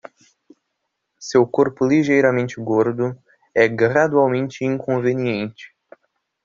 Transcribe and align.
Seu 1.19 1.45
corpo 1.45 1.85
ligeiramente 1.85 2.59
gordo 2.59 3.15
é 3.53 3.67
gradualmente 3.67 4.65
inconveniente 4.65 5.75